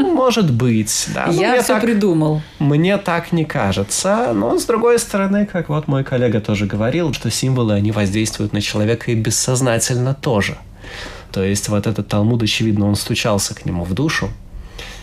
[0.00, 1.26] Может быть, да.
[1.28, 2.42] Я все так, придумал.
[2.58, 4.32] Мне так не кажется.
[4.34, 8.60] Но, с другой стороны, как вот мой коллега тоже говорил, что символы, они воздействуют на
[8.60, 10.58] человека и бессознательно тоже.
[11.32, 14.30] То есть вот этот Талмуд, очевидно, он стучался к нему в душу.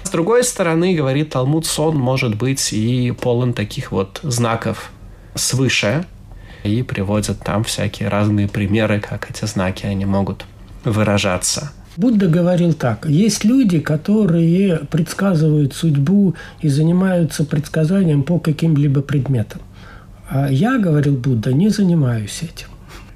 [0.04, 4.92] С другой стороны, говорит Талмуд, сон может быть и полон таких вот знаков
[5.34, 6.06] свыше,
[6.64, 10.46] и приводят там всякие разные примеры, как эти знаки, они могут
[10.84, 11.72] выражаться.
[11.98, 13.06] Будда говорил так.
[13.08, 19.62] Есть люди, которые предсказывают судьбу и занимаются предсказанием по каким-либо предметам.
[20.30, 22.68] А я, говорил Будда, не занимаюсь этим.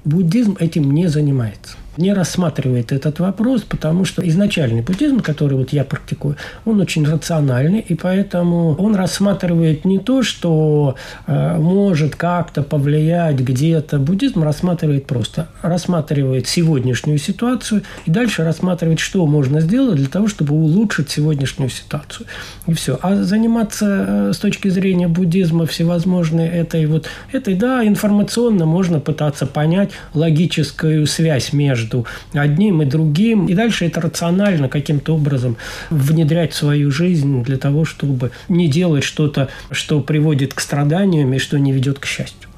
[0.04, 5.84] Буддизм этим не занимается не рассматривает этот вопрос, потому что изначальный буддизм, который вот я
[5.84, 13.40] практикую, он очень рациональный, и поэтому он рассматривает не то, что э, может как-то повлиять
[13.40, 13.98] где-то.
[13.98, 20.54] Буддизм рассматривает просто, рассматривает сегодняшнюю ситуацию и дальше рассматривает, что можно сделать для того, чтобы
[20.54, 22.26] улучшить сегодняшнюю ситуацию.
[22.66, 22.98] И все.
[23.02, 29.46] А заниматься э, с точки зрения буддизма всевозможной этой вот, этой, да, информационно можно пытаться
[29.46, 33.46] понять логическую связь между между одним и другим.
[33.46, 35.56] И дальше это рационально каким-то образом
[35.90, 41.38] внедрять в свою жизнь для того, чтобы не делать что-то, что приводит к страданиям и
[41.38, 42.48] что не ведет к счастью.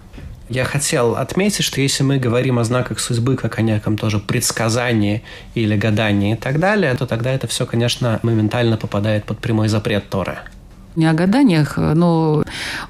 [0.48, 5.22] Я хотел отметить, что если мы говорим о знаках судьбы, как о неком тоже предсказании
[5.54, 10.10] или гадании и так далее, то тогда это все, конечно, моментально попадает под прямой запрет
[10.10, 10.36] Торы
[10.96, 12.44] не о гаданиях, но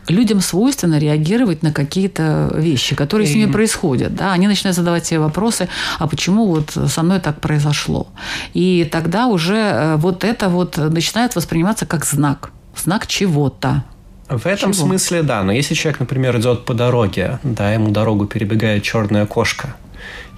[0.08, 4.14] людям свойственно реагировать на какие-то вещи, которые с ними происходят.
[4.14, 4.32] Да?
[4.32, 8.08] Они начинают задавать себе вопросы, а почему вот со мной так произошло?
[8.54, 12.50] И тогда уже э, вот это вот начинает восприниматься как знак.
[12.76, 13.84] Знак чего-то.
[14.28, 14.86] В этом Чего?
[14.86, 15.42] смысле, да.
[15.42, 19.74] Но если человек, например, идет по дороге, да, ему дорогу перебегает черная кошка,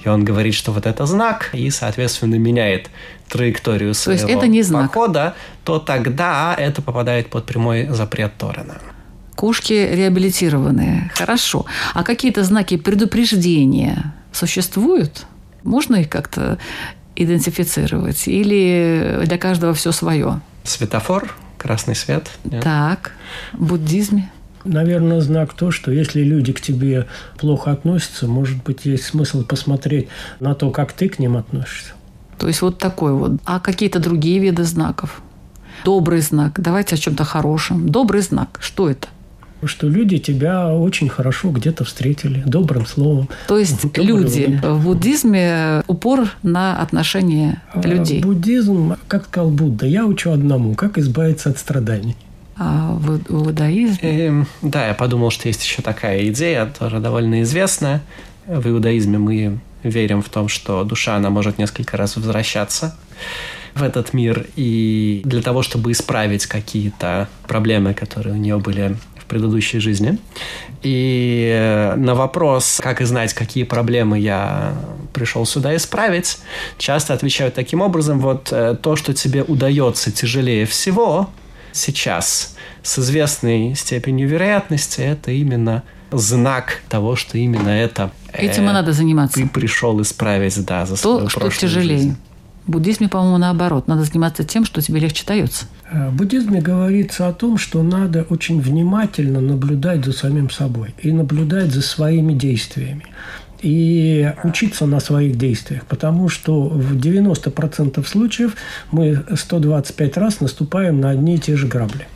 [0.04, 2.90] и он говорит, что вот это знак, и, соответственно, меняет
[3.28, 4.92] траекторию своего то есть это не знак.
[4.92, 8.76] похода, то тогда это попадает под прямой запрет Торена.
[9.34, 11.10] Кошки реабилитированные.
[11.14, 11.66] Хорошо.
[11.92, 15.26] А какие-то знаки предупреждения существуют?
[15.64, 16.58] Можно их как-то
[17.16, 18.28] идентифицировать?
[18.28, 20.40] Или для каждого все свое?
[20.62, 22.30] Светофор, красный свет.
[22.44, 22.62] Нет?
[22.62, 23.12] Так,
[23.52, 24.30] в буддизме.
[24.64, 27.06] Наверное, знак то, что если люди к тебе
[27.38, 30.08] плохо относятся, может быть, есть смысл посмотреть
[30.40, 31.92] на то, как ты к ним относишься.
[32.38, 33.32] То есть вот такой вот.
[33.44, 35.22] А какие-то другие виды знаков?
[35.84, 36.60] Добрый знак.
[36.60, 37.88] Давайте о чем-то хорошем.
[37.88, 38.58] Добрый знак.
[38.60, 39.08] Что это?
[39.66, 43.28] что люди тебя очень хорошо где-то встретили, добрым словом.
[43.48, 44.60] То есть люди.
[44.62, 48.20] В буддизме упор на отношения а, людей.
[48.20, 52.16] Буддизм, как сказал Будда, я учу одному, как избавиться от страданий.
[52.56, 53.54] А в, в?
[54.02, 58.02] Э, да, я подумал, что есть еще такая идея, которая довольно известная.
[58.46, 62.96] В иудаизме мы верим в том, что душа, она может несколько раз возвращаться
[63.74, 64.46] в этот мир.
[64.56, 70.18] И для того, чтобы исправить какие-то проблемы, которые у нее были в предыдущей жизни.
[70.82, 74.74] И э, на вопрос, как и знать, какие проблемы я
[75.12, 76.38] пришел сюда исправить,
[76.76, 81.30] часто отвечают таким образом, вот э, то, что тебе удается тяжелее всего
[81.74, 88.92] сейчас с известной степенью вероятности, это именно знак того, что именно это Этим и надо
[88.92, 89.40] заниматься.
[89.40, 91.98] Ты пришел исправить, да, за То, свою что тяжелее.
[91.98, 92.16] жизнь.
[92.66, 93.88] В буддизме, по-моему, наоборот.
[93.88, 95.66] Надо заниматься тем, что тебе легче дается.
[95.90, 101.12] Э, в буддизме говорится о том, что надо очень внимательно наблюдать за самим собой и
[101.12, 103.04] наблюдать за своими действиями
[103.64, 108.56] и учиться на своих действиях, потому что в 90% случаев
[108.92, 112.06] мы 125 раз наступаем на одни и те же грабли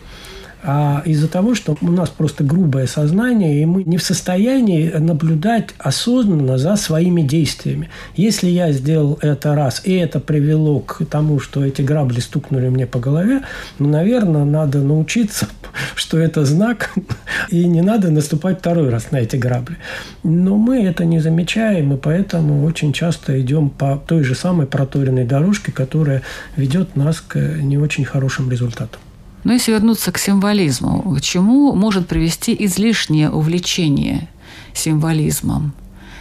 [0.62, 5.70] а из-за того, что у нас просто грубое сознание, и мы не в состоянии наблюдать
[5.78, 7.90] осознанно за своими действиями.
[8.16, 12.86] Если я сделал это раз, и это привело к тому, что эти грабли стукнули мне
[12.86, 13.42] по голове,
[13.78, 15.46] ну, наверное, надо научиться,
[15.94, 16.90] что это знак,
[17.50, 19.76] и не надо наступать второй раз на эти грабли.
[20.24, 25.24] Но мы это не замечаем, и поэтому очень часто идем по той же самой проторенной
[25.24, 26.22] дорожке, которая
[26.56, 29.00] ведет нас к не очень хорошим результатам.
[29.44, 34.28] Но если вернуться к символизму, к чему может привести излишнее увлечение
[34.74, 35.72] символизмом?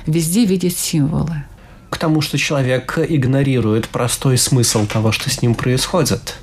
[0.06, 1.44] Везде видеть символы.
[1.90, 6.38] К тому, что человек игнорирует простой смысл того, что с ним происходит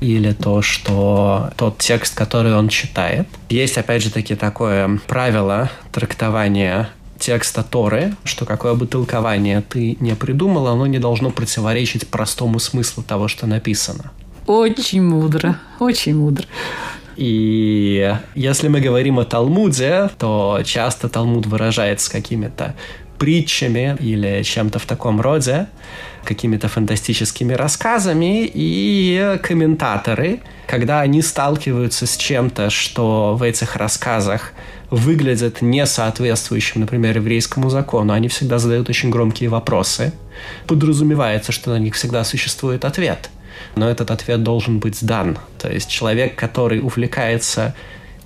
[0.00, 3.26] или то, что тот текст, который он читает.
[3.48, 10.14] Есть, опять же таки, такое правило трактования текста Торы, что какое бы толкование ты не
[10.14, 14.12] придумал, оно не должно противоречить простому смыслу того, что написано.
[14.46, 16.46] Очень мудро, очень мудро.
[17.16, 22.74] И если мы говорим о Талмуде, то часто Талмуд выражается какими-то
[23.18, 25.68] притчами или чем-то в таком роде,
[26.24, 34.52] какими-то фантастическими рассказами, и комментаторы, когда они сталкиваются с чем-то, что в этих рассказах
[34.90, 40.12] выглядит не соответствующим, например, еврейскому закону, они всегда задают очень громкие вопросы.
[40.66, 43.30] Подразумевается, что на них всегда существует ответ–
[43.74, 45.38] но этот ответ должен быть дан.
[45.58, 47.74] То есть человек, который увлекается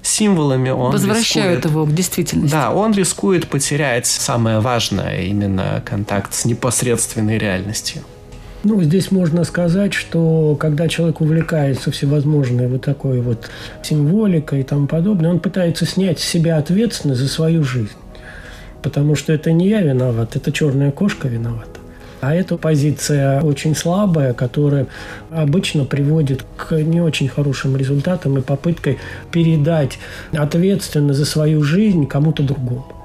[0.03, 2.53] символами, он Возвращают рискует, его к действительности.
[2.53, 8.03] Да, он рискует потерять самое важное, именно контакт с непосредственной реальностью.
[8.63, 13.49] Ну, здесь можно сказать, что когда человек увлекается всевозможной вот такой вот
[13.83, 17.97] символикой и тому подобное, он пытается снять с себя ответственность за свою жизнь.
[18.83, 21.80] Потому что это не я виноват, это черная кошка виновата.
[22.21, 24.87] А эта позиция очень слабая, которая
[25.31, 28.99] обычно приводит к не очень хорошим результатам и попыткой
[29.31, 29.99] передать
[30.33, 33.00] ответственность за свою жизнь кому-то другому.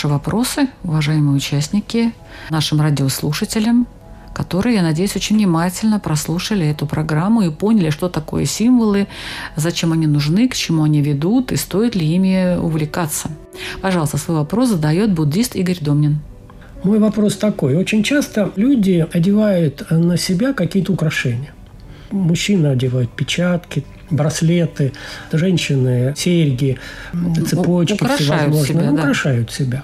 [0.00, 2.12] Ваши вопросы, уважаемые участники,
[2.48, 3.86] нашим радиослушателям,
[4.32, 9.08] которые, я надеюсь, очень внимательно прослушали эту программу и поняли, что такое символы,
[9.56, 13.28] зачем они нужны, к чему они ведут и стоит ли ими увлекаться.
[13.82, 16.20] Пожалуйста, свой вопрос задает буддист Игорь Домнин.
[16.82, 17.76] Мой вопрос такой.
[17.76, 21.52] Очень часто люди одевают на себя какие-то украшения.
[22.10, 24.92] Мужчины одевают печатки, браслеты,
[25.32, 26.78] женщины серьги,
[27.48, 28.64] цепочки украшают всевозможные.
[28.66, 28.92] себя, да.
[28.92, 29.82] Украшают себя.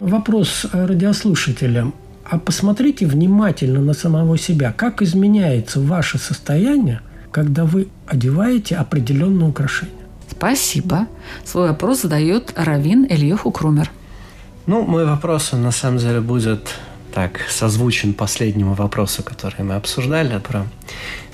[0.00, 1.94] Вопрос радиослушателям.
[2.24, 4.72] А посмотрите внимательно на самого себя.
[4.72, 7.00] Как изменяется ваше состояние,
[7.32, 9.94] когда вы одеваете определенное украшение?
[10.30, 11.06] Спасибо.
[11.44, 13.90] Свой вопрос задает Равин Ильеху Крумер.
[14.66, 16.68] Ну, мой вопрос, он на самом деле будет
[17.12, 20.66] так созвучен последнему вопросу, который мы обсуждали про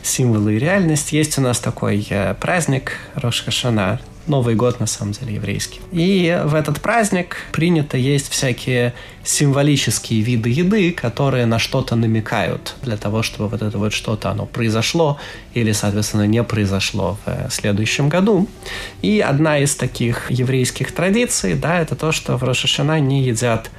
[0.02, 1.12] символы и реальность.
[1.12, 5.80] Есть у нас такой э, праздник Рош Хашана, Новый год, на самом деле, еврейский.
[5.92, 12.96] И в этот праздник принято есть всякие символические виды еды, которые на что-то намекают, для
[12.96, 15.20] того, чтобы вот это вот что-то, оно произошло
[15.54, 18.48] или, соответственно, не произошло в следующем году.
[19.00, 23.70] И одна из таких еврейских традиций, да, это то, что в Рошашана не едят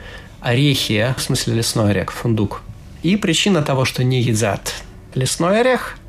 [0.47, 2.61] орехи, в смысле лесной орех, фундук.
[3.03, 4.73] И причина того, что не едят
[5.13, 5.97] лесной орех–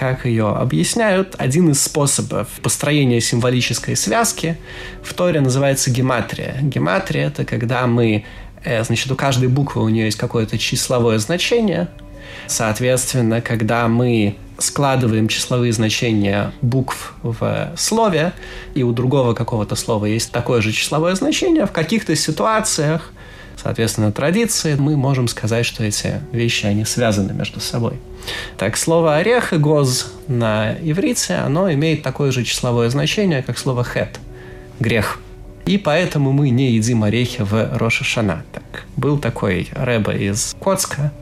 [0.00, 4.56] как ее объясняют, один из способов построения символической связки
[5.02, 6.56] в Торе называется гематрия.
[6.62, 8.24] Гематрия– это когда мы,
[8.64, 11.88] э, значит, у каждой буквы у нее есть какое-то числовое значение.
[12.46, 18.32] Соответственно, когда мы складываем числовые значения букв в слове,
[18.74, 23.12] и у другого какого-то слова есть такое же числовое значение, в каких-то ситуациях
[23.62, 27.94] соответственно, традиции, мы можем сказать, что эти вещи, они связаны между собой.
[28.56, 33.84] Так, слово «орех» и «гоз» на иврите, оно имеет такое же числовое значение, как слово
[33.84, 34.18] «хет»–
[34.80, 35.20] «грех».
[35.66, 38.44] И поэтому мы не едим орехи в Роша Шана.
[38.52, 41.12] Так, был такой рэба из Коцка,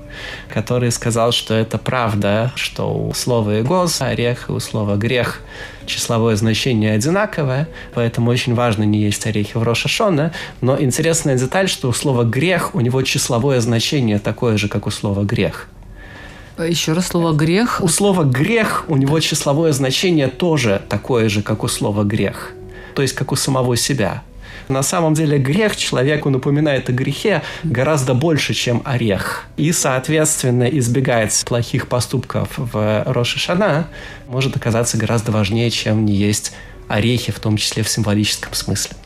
[0.53, 5.43] который сказал, что это правда, что у слова «эгоз» орех и у слова «грех»
[5.87, 10.33] числовое значение одинаковое, поэтому очень важно не есть орехи в Роша Шона.
[10.61, 14.91] Но интересная деталь, что у слова «грех» у него числовое значение такое же, как у
[14.91, 15.69] слова «грех».
[16.59, 17.81] Еще раз слово «грех».
[17.83, 22.53] У слова «грех» у него числовое значение тоже такое же, как у слова «грех».
[22.95, 24.23] То есть, как у самого себя.
[24.69, 29.47] На самом деле грех человеку напоминает о грехе гораздо больше, чем орех.
[29.57, 33.89] И, соответственно, избегать плохих поступков в Рошишана
[34.29, 36.53] может оказаться гораздо важнее, чем не есть
[36.89, 38.97] орехи, в том числе в символическом смысле.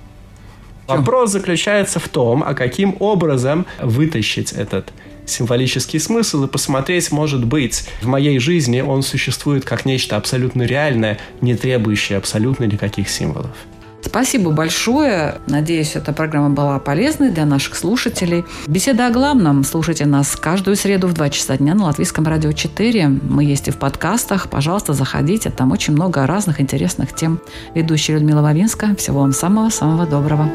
[0.87, 4.93] Вопрос заключается в том, а каким образом вытащить этот
[5.27, 11.19] символический смысл и посмотреть, может быть, в моей жизни он существует как нечто абсолютно реальное,
[11.41, 13.57] не требующее абсолютно никаких символов.
[14.05, 15.37] Спасибо большое.
[15.47, 18.45] Надеюсь, эта программа была полезной для наших слушателей.
[18.67, 19.65] Беседа о главном.
[19.65, 23.09] Слушайте нас каждую среду в 2 часа дня на Латвийском радио 4.
[23.09, 24.51] Мы есть и в подкастах.
[24.51, 25.51] Пожалуйста, заходите.
[25.51, 27.41] Там очень много разных интересных тем.
[27.75, 28.95] Ведущая Людмила Вавинска.
[28.97, 30.51] Всего вам самого-самого доброго.